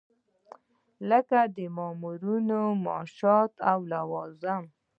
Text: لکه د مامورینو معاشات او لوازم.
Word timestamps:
لکه 1.09 1.39
د 1.55 1.57
مامورینو 1.77 2.61
معاشات 2.83 3.51
او 3.71 3.79
لوازم. 3.93 4.63